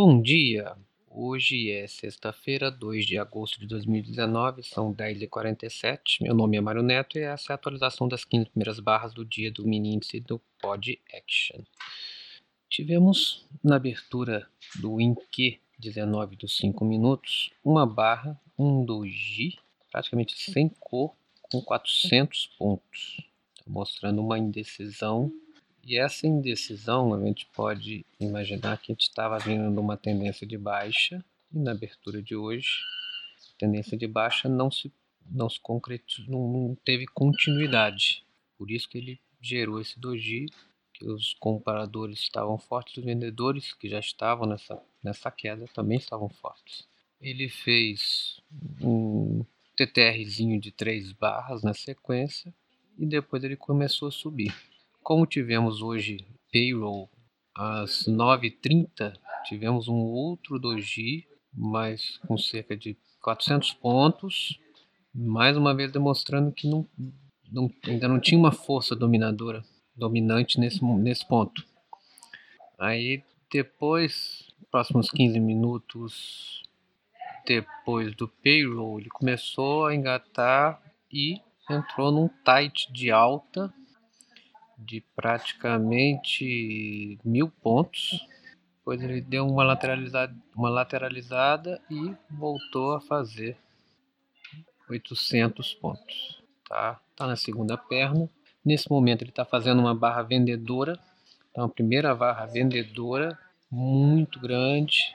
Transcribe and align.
Bom 0.00 0.22
dia! 0.22 0.76
Hoje 1.10 1.72
é 1.72 1.84
sexta-feira, 1.88 2.70
2 2.70 3.04
de 3.04 3.18
agosto 3.18 3.58
de 3.58 3.66
2019, 3.66 4.62
são 4.62 4.94
10h47. 4.94 6.22
Meu 6.22 6.36
nome 6.36 6.56
é 6.56 6.60
Mário 6.60 6.84
Neto 6.84 7.18
e 7.18 7.22
essa 7.22 7.52
é 7.52 7.52
a 7.52 7.56
atualização 7.56 8.06
das 8.06 8.24
15 8.24 8.50
primeiras 8.50 8.78
barras 8.78 9.12
do 9.12 9.24
dia 9.24 9.50
do 9.50 9.66
mini 9.66 9.92
índice 9.92 10.20
do 10.20 10.40
Pod 10.62 11.00
Action. 11.12 11.64
Tivemos 12.70 13.44
na 13.60 13.74
abertura 13.74 14.48
do 14.80 15.00
Inque 15.00 15.58
19 15.80 16.36
dos 16.36 16.56
5 16.58 16.84
minutos 16.84 17.50
uma 17.64 17.84
barra, 17.84 18.40
um 18.56 18.84
doji, 18.84 19.58
praticamente 19.90 20.38
sem 20.38 20.68
cor, 20.78 21.12
com 21.50 21.60
400 21.60 22.46
pontos, 22.56 23.16
tá 23.56 23.64
mostrando 23.66 24.22
uma 24.22 24.38
indecisão 24.38 25.32
e 25.88 25.96
essa 25.96 26.26
indecisão 26.26 27.14
a 27.14 27.24
gente 27.24 27.46
pode 27.54 28.04
imaginar 28.20 28.76
que 28.76 28.92
a 28.92 28.94
gente 28.94 29.04
estava 29.04 29.38
vindo 29.38 29.70
numa 29.70 29.96
tendência 29.96 30.46
de 30.46 30.58
baixa 30.58 31.24
e 31.50 31.58
na 31.58 31.70
abertura 31.70 32.20
de 32.20 32.36
hoje 32.36 32.68
a 33.54 33.58
tendência 33.58 33.96
de 33.96 34.06
baixa 34.06 34.50
não 34.50 34.70
se 34.70 34.92
não 35.30 35.48
se 35.48 35.60
concretizou, 35.60 36.26
não 36.26 36.74
teve 36.74 37.06
continuidade. 37.06 38.24
Por 38.56 38.70
isso 38.70 38.88
que 38.88 38.96
ele 38.96 39.20
gerou 39.40 39.78
esse 39.78 39.98
doji, 39.98 40.46
que 40.92 41.06
os 41.06 41.34
compradores 41.34 42.18
estavam 42.20 42.56
fortes, 42.58 42.96
os 42.96 43.04
vendedores 43.04 43.74
que 43.74 43.88
já 43.88 43.98
estavam 43.98 44.46
nessa 44.46 44.82
nessa 45.02 45.30
queda 45.30 45.66
também 45.68 45.96
estavam 45.96 46.28
fortes. 46.28 46.86
Ele 47.18 47.48
fez 47.48 48.40
um 48.82 49.42
TTRzinho 49.74 50.60
de 50.60 50.70
três 50.70 51.12
barras 51.12 51.62
na 51.62 51.72
sequência 51.72 52.54
e 52.98 53.06
depois 53.06 53.42
ele 53.42 53.56
começou 53.56 54.08
a 54.08 54.12
subir. 54.12 54.54
Como 55.08 55.24
tivemos 55.24 55.80
hoje 55.80 56.18
payroll 56.52 57.08
às 57.56 58.04
9h30, 58.06 59.14
tivemos 59.46 59.88
um 59.88 59.94
outro 59.94 60.58
doji, 60.58 61.26
mas 61.50 62.18
com 62.26 62.36
cerca 62.36 62.76
de 62.76 62.94
400 63.22 63.72
pontos, 63.72 64.60
mais 65.14 65.56
uma 65.56 65.74
vez 65.74 65.90
demonstrando 65.90 66.52
que 66.52 66.68
não, 66.68 66.86
não, 67.50 67.70
ainda 67.86 68.06
não 68.06 68.20
tinha 68.20 68.38
uma 68.38 68.52
força 68.52 68.94
dominadora, 68.94 69.64
dominante 69.96 70.60
nesse, 70.60 70.84
nesse 70.84 71.26
ponto. 71.26 71.64
Aí 72.78 73.24
depois, 73.50 74.46
próximos 74.70 75.08
15 75.08 75.40
minutos 75.40 76.62
depois 77.46 78.14
do 78.14 78.28
payroll, 78.28 79.00
ele 79.00 79.08
começou 79.08 79.86
a 79.86 79.94
engatar 79.94 80.82
e 81.10 81.40
entrou 81.70 82.12
num 82.12 82.28
tight 82.44 82.92
de 82.92 83.10
alta 83.10 83.72
de 84.78 85.02
praticamente 85.16 87.18
mil 87.24 87.50
pontos. 87.50 88.24
Depois 88.78 89.02
ele 89.02 89.20
deu 89.20 89.46
uma 89.46 89.64
lateralizada, 89.64 90.34
uma 90.54 90.70
lateralizada 90.70 91.80
e 91.90 92.14
voltou 92.30 92.94
a 92.94 93.00
fazer 93.00 93.56
800 94.88 95.74
pontos. 95.74 96.40
Tá, 96.68 97.00
tá 97.16 97.26
na 97.26 97.36
segunda 97.36 97.76
perna. 97.76 98.30
Nesse 98.64 98.90
momento 98.90 99.22
ele 99.22 99.30
está 99.30 99.44
fazendo 99.44 99.80
uma 99.80 99.94
barra 99.94 100.22
vendedora. 100.22 100.98
Então 101.50 101.64
a 101.64 101.68
primeira 101.68 102.14
barra 102.14 102.46
vendedora 102.46 103.38
muito 103.70 104.40
grande. 104.40 105.14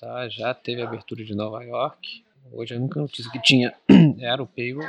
Tá, 0.00 0.28
já 0.28 0.54
teve 0.54 0.82
abertura 0.82 1.24
de 1.24 1.34
Nova 1.34 1.62
York. 1.62 2.24
Hoje 2.50 2.74
a 2.74 2.78
única 2.78 2.98
notícia 2.98 3.30
que 3.30 3.40
tinha 3.40 3.74
era 4.18 4.42
o 4.42 4.46
payroll. 4.46 4.88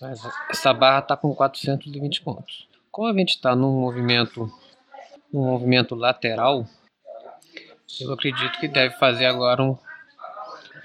Mas 0.00 0.20
essa 0.48 0.72
barra 0.72 1.00
está 1.00 1.16
com 1.16 1.34
420 1.34 2.22
pontos. 2.22 2.71
Como 2.92 3.08
a 3.08 3.12
gente 3.14 3.30
está 3.30 3.56
num 3.56 3.80
movimento, 3.80 4.52
um 5.32 5.46
movimento 5.46 5.94
lateral, 5.94 6.66
eu 7.98 8.12
acredito 8.12 8.60
que 8.60 8.68
deve 8.68 8.94
fazer 8.96 9.24
agora 9.24 9.62
um, 9.62 9.78